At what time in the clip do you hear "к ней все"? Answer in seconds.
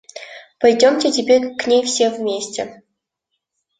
1.55-2.09